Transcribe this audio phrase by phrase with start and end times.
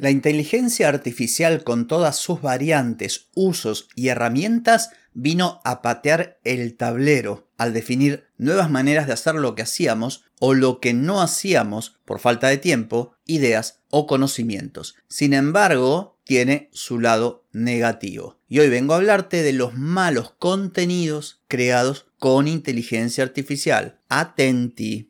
[0.00, 7.50] La inteligencia artificial con todas sus variantes, usos y herramientas vino a patear el tablero
[7.58, 12.18] al definir nuevas maneras de hacer lo que hacíamos o lo que no hacíamos por
[12.18, 14.94] falta de tiempo, ideas o conocimientos.
[15.06, 18.38] Sin embargo, tiene su lado negativo.
[18.48, 24.00] Y hoy vengo a hablarte de los malos contenidos creados con inteligencia artificial.
[24.08, 25.09] Atenti.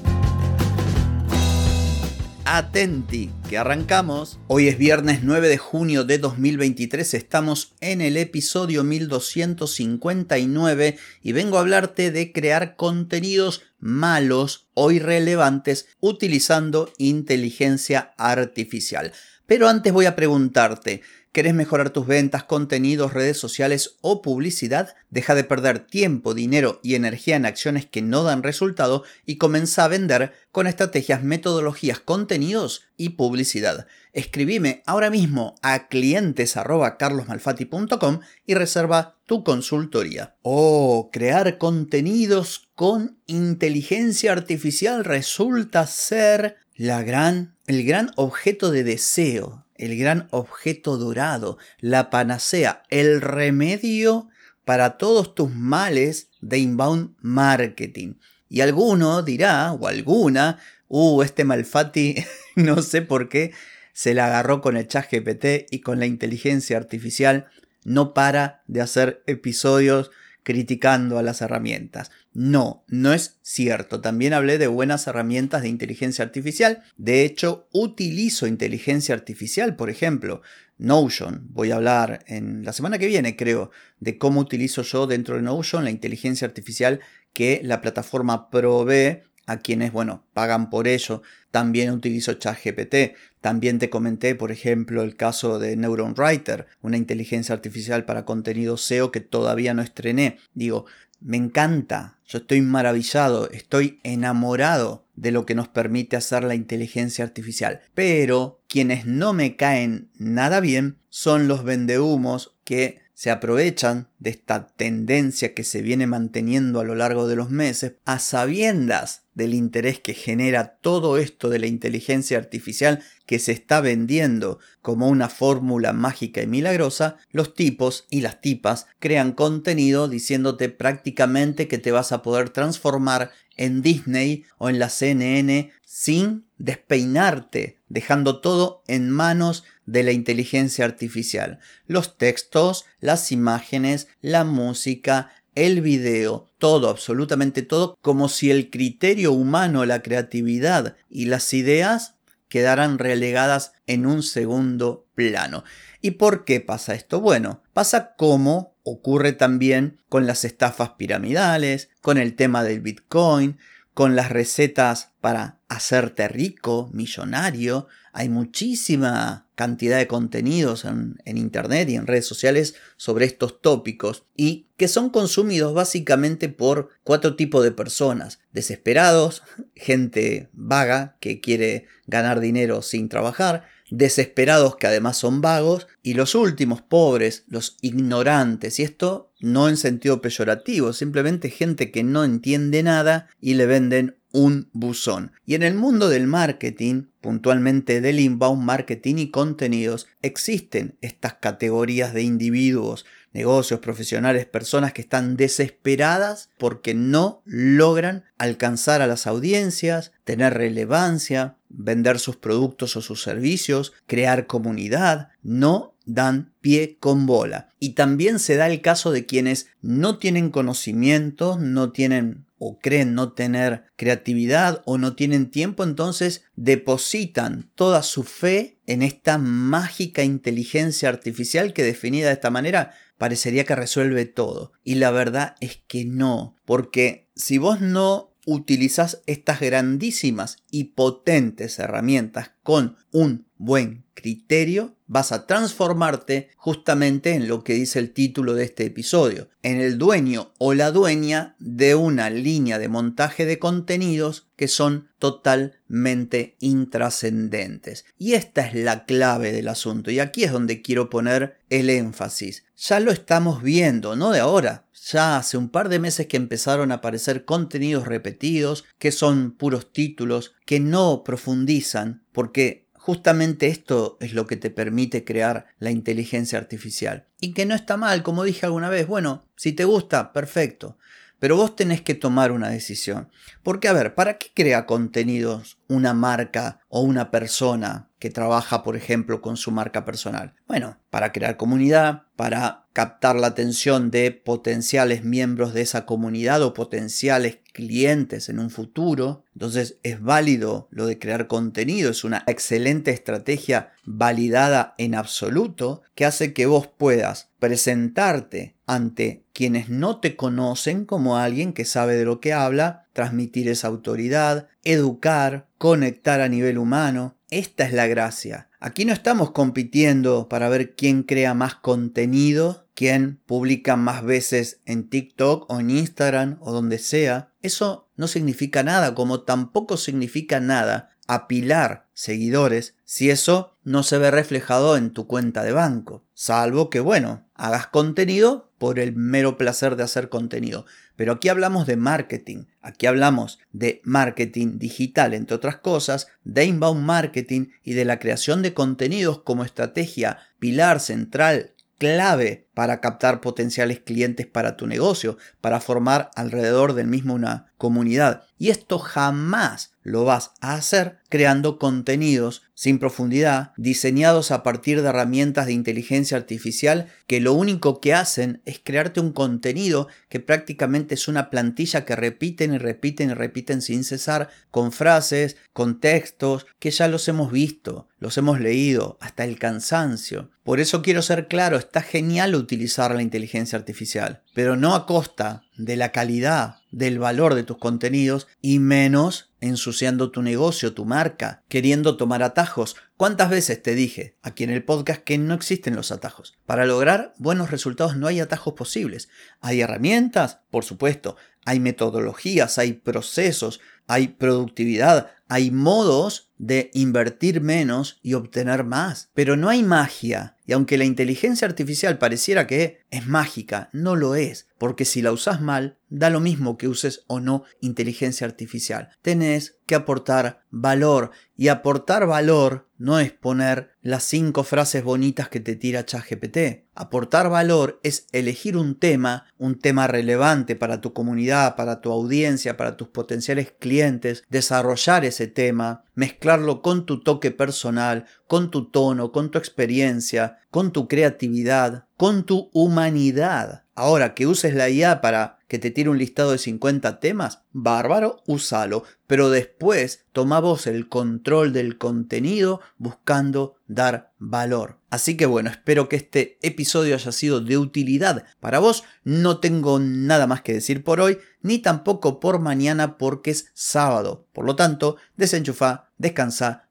[2.53, 4.37] Atenti, que arrancamos.
[4.47, 11.55] Hoy es viernes 9 de junio de 2023, estamos en el episodio 1259 y vengo
[11.55, 19.13] a hablarte de crear contenidos malos o irrelevantes utilizando inteligencia artificial.
[19.45, 21.03] Pero antes voy a preguntarte,
[21.33, 24.95] ¿Querés mejorar tus ventas, contenidos, redes sociales o publicidad?
[25.11, 29.85] Deja de perder tiempo, dinero y energía en acciones que no dan resultado y comienza
[29.85, 33.87] a vender con estrategias, metodologías, contenidos y publicidad.
[34.11, 40.35] Escribime ahora mismo a clientes@carlosmalfati.com y reserva tu consultoría.
[40.41, 49.65] Oh, crear contenidos con inteligencia artificial resulta ser la gran, el gran objeto de deseo
[49.81, 54.29] el gran objeto dorado, la panacea, el remedio
[54.63, 58.13] para todos tus males de inbound marketing.
[58.47, 62.15] Y alguno dirá, o alguna, uh, este Malfatti,
[62.55, 63.53] no sé por qué,
[63.91, 67.47] se la agarró con el chat GPT y con la inteligencia artificial,
[67.83, 70.11] no para de hacer episodios
[70.43, 72.11] criticando a las herramientas.
[72.33, 74.01] No, no es cierto.
[74.01, 76.83] También hablé de buenas herramientas de inteligencia artificial.
[76.97, 80.41] De hecho, utilizo inteligencia artificial, por ejemplo,
[80.77, 81.47] Notion.
[81.51, 83.69] Voy a hablar en la semana que viene, creo,
[83.99, 87.01] de cómo utilizo yo dentro de Notion la inteligencia artificial
[87.33, 91.21] que la plataforma provee a quienes, bueno, pagan por ello.
[91.51, 93.15] También utilizo ChatGPT.
[93.41, 98.77] También te comenté, por ejemplo, el caso de Neuron Writer, una inteligencia artificial para contenido
[98.77, 100.37] SEO que todavía no estrené.
[100.53, 100.85] Digo,
[101.19, 107.23] me encanta, yo estoy maravillado, estoy enamorado de lo que nos permite hacer la inteligencia
[107.23, 107.81] artificial.
[107.93, 114.65] Pero quienes no me caen nada bien son los vendehumos que se aprovechan de esta
[114.65, 119.99] tendencia que se viene manteniendo a lo largo de los meses a sabiendas del interés
[119.99, 125.93] que genera todo esto de la inteligencia artificial que se está vendiendo como una fórmula
[125.93, 132.11] mágica y milagrosa, los tipos y las tipas crean contenido diciéndote prácticamente que te vas
[132.11, 133.29] a poder transformar
[133.61, 140.83] en Disney o en la CNN sin despeinarte, dejando todo en manos de la inteligencia
[140.83, 141.59] artificial.
[141.85, 149.31] Los textos, las imágenes, la música, el video, todo, absolutamente todo, como si el criterio
[149.31, 152.15] humano, la creatividad y las ideas
[152.47, 155.63] quedaran relegadas en un segundo plano.
[156.01, 157.21] ¿Y por qué pasa esto?
[157.21, 163.57] Bueno, pasa como ocurre también con las estafas piramidales, con el tema del Bitcoin,
[163.93, 167.87] con las recetas para hacerte rico, millonario.
[168.13, 174.67] Hay muchísima cantidad de contenidos en, Internet y en redes sociales sobre estos tópicos y
[174.77, 178.39] que son consumidos básicamente por cuatro tipos de personas.
[178.51, 179.43] Desesperados,
[179.75, 186.33] gente vaga que quiere ganar dinero sin trabajar, desesperados que además son vagos, y los
[186.33, 192.81] últimos, pobres, los ignorantes, y esto no en sentido peyorativo, simplemente gente que no entiende
[192.81, 195.31] nada y le venden un buzón.
[195.45, 202.13] Y en el mundo del marketing, puntualmente del inbound marketing y contenidos, existen estas categorías
[202.13, 210.11] de individuos, negocios, profesionales, personas que están desesperadas porque no logran alcanzar a las audiencias,
[210.23, 217.69] tener relevancia, vender sus productos o sus servicios, crear comunidad, no dan pie con bola.
[217.79, 223.15] Y también se da el caso de quienes no tienen conocimientos, no tienen o creen
[223.15, 230.23] no tener creatividad o no tienen tiempo, entonces depositan toda su fe en esta mágica
[230.23, 234.73] inteligencia artificial que definida de esta manera parecería que resuelve todo.
[234.83, 241.77] Y la verdad es que no, porque si vos no utilizas estas grandísimas y potentes
[241.77, 248.53] herramientas con un buen criterio, vas a transformarte justamente en lo que dice el título
[248.53, 253.59] de este episodio, en el dueño o la dueña de una línea de montaje de
[253.59, 258.05] contenidos que son totalmente intrascendentes.
[258.17, 262.63] Y esta es la clave del asunto y aquí es donde quiero poner el énfasis.
[262.77, 266.89] Ya lo estamos viendo, no de ahora, ya hace un par de meses que empezaron
[266.89, 274.33] a aparecer contenidos repetidos, que son puros títulos, que no profundizan, porque justamente esto es
[274.33, 277.25] lo que te permite crear la inteligencia artificial.
[277.39, 280.99] Y que no está mal, como dije alguna vez, bueno, si te gusta, perfecto.
[281.39, 283.31] Pero vos tenés que tomar una decisión.
[283.63, 288.95] Porque, a ver, ¿para qué crea contenidos una marca o una persona que trabaja, por
[288.95, 290.53] ejemplo, con su marca personal?
[290.67, 296.73] Bueno, para crear comunidad, para captar la atención de potenciales miembros de esa comunidad o
[296.73, 299.43] potenciales clientes en un futuro.
[299.53, 306.25] Entonces es válido lo de crear contenido, es una excelente estrategia validada en absoluto que
[306.25, 312.25] hace que vos puedas presentarte ante quienes no te conocen como alguien que sabe de
[312.25, 317.37] lo que habla, transmitir esa autoridad, educar, conectar a nivel humano.
[317.49, 318.69] Esta es la gracia.
[318.79, 325.09] Aquí no estamos compitiendo para ver quién crea más contenido, quién publica más veces en
[325.09, 327.53] TikTok o en Instagram o donde sea.
[327.61, 334.29] Eso no significa nada, como tampoco significa nada apilar seguidores si eso no se ve
[334.29, 336.23] reflejado en tu cuenta de banco.
[336.35, 340.85] Salvo que, bueno, hagas contenido por el mero placer de hacer contenido.
[341.15, 347.03] Pero aquí hablamos de marketing, aquí hablamos de marketing digital, entre otras cosas, de inbound
[347.03, 353.99] marketing y de la creación de contenidos como estrategia pilar central clave para captar potenciales
[353.99, 358.43] clientes para tu negocio, para formar alrededor del mismo una comunidad.
[358.57, 365.09] Y esto jamás lo vas a hacer creando contenidos sin profundidad, diseñados a partir de
[365.09, 371.15] herramientas de inteligencia artificial que lo único que hacen es crearte un contenido que prácticamente
[371.15, 376.65] es una plantilla que repiten y repiten y repiten sin cesar con frases, con textos
[376.79, 380.49] que ya los hemos visto, los hemos leído hasta el cansancio.
[380.63, 385.63] Por eso quiero ser claro, está genial utilizar la inteligencia artificial, pero no a costa
[385.77, 391.63] de la calidad, del valor de tus contenidos y menos ensuciando tu negocio, tu marca,
[391.67, 392.95] queriendo tomar atajos.
[393.17, 396.57] ¿Cuántas veces te dije aquí en el podcast que no existen los atajos?
[396.65, 399.29] Para lograr buenos resultados no hay atajos posibles.
[399.59, 401.35] Hay herramientas, por supuesto,
[401.65, 409.29] hay metodologías, hay procesos, hay productividad, hay modos de invertir menos y obtener más.
[409.33, 410.57] Pero no hay magia.
[410.65, 414.67] Y aunque la inteligencia artificial pareciera que es mágica, no lo es.
[414.77, 419.09] Porque si la usas mal, da lo mismo que uses o no inteligencia artificial.
[419.21, 421.31] Tenés que aportar valor.
[421.55, 426.85] Y aportar valor no es poner las cinco frases bonitas que te tira ChatGPT.
[426.95, 432.77] Aportar valor es elegir un tema, un tema relevante para tu comunidad, para tu audiencia,
[432.77, 439.31] para tus potenciales clientes, desarrollar ese tema, mezclarlo con tu toque personal, con tu tono,
[439.31, 443.83] con tu experiencia, con tu creatividad, con tu humanidad.
[443.95, 448.43] Ahora que uses la IA para que te tire un listado de 50 temas, bárbaro,
[448.45, 454.97] úsalo, pero después toma vos el control del contenido buscando dar valor.
[455.09, 459.05] Así que bueno, espero que este episodio haya sido de utilidad para vos.
[459.23, 464.49] No tengo nada más que decir por hoy, ni tampoco por mañana porque es sábado.
[464.51, 466.89] Por lo tanto, desenchufa, descansa,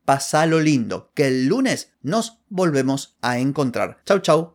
[0.49, 3.99] lo lindo, que el lunes nos volvemos a encontrar.
[4.07, 4.55] Chau, chau.